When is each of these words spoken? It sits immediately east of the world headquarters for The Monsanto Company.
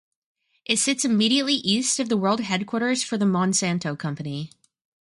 It 0.65 0.79
sits 0.79 1.05
immediately 1.05 1.53
east 1.57 1.99
of 1.99 2.09
the 2.09 2.17
world 2.17 2.39
headquarters 2.39 3.03
for 3.03 3.19
The 3.19 3.25
Monsanto 3.25 3.95
Company. 3.95 4.49